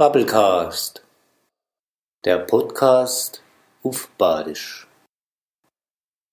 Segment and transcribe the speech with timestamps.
[0.00, 1.02] Bubblecast,
[2.24, 3.42] der Podcast
[3.82, 4.86] auf Badisch.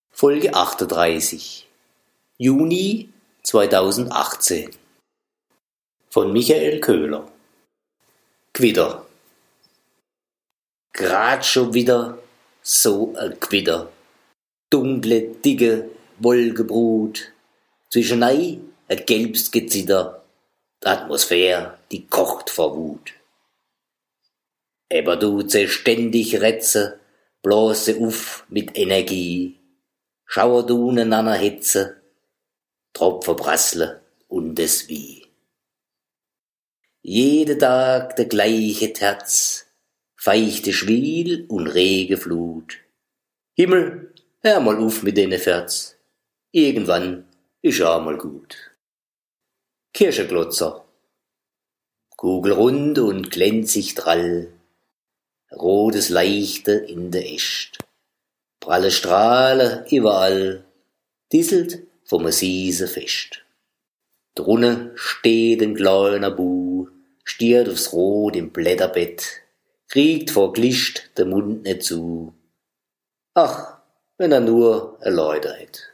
[0.09, 1.67] Folge 38,
[2.37, 3.09] Juni
[3.43, 4.69] 2018.
[6.07, 7.29] Von Michael Köhler.
[8.53, 9.05] Quitter.
[10.93, 12.19] Grad schon wieder
[12.61, 13.91] so ein Quitter.
[14.69, 15.89] Dunkle, dicke
[16.19, 17.33] Wolkebrut.
[17.89, 20.23] Zwischenei ein gelbes Gezitter.
[20.81, 23.16] Die Atmosphäre, die kocht vor Wut.
[24.91, 26.99] Aber du ständig Rätze,
[27.41, 29.59] blase uff mit Energie.
[30.25, 32.01] Schauer du neinander Hitze,
[32.93, 35.25] Tropfen prassle und es wie.
[37.01, 39.67] Jede Tag der gleiche Terz,
[40.15, 42.79] feichte Schwiel und rege Flut.
[43.53, 45.95] Himmel, hör mal uff mit dene Ferz,
[46.51, 47.25] irgendwann
[47.61, 48.57] ist auch mal gut.
[49.93, 50.85] Kircheglotzer,
[52.17, 54.51] kugelrund und glänzig drall,
[55.51, 57.77] rotes Leichte in der Echt.
[58.59, 60.63] Pralle Strahle überall,
[61.31, 63.43] disselt vom Siese fest.
[64.35, 66.87] Drunne steht ein kleiner Bu,
[67.23, 69.41] stiert aufs Rot im Blätterbett,
[69.89, 72.33] kriegt vor Glicht der Mund nicht zu.
[73.33, 73.77] Ach,
[74.17, 75.93] wenn er nur Erläuter hätt.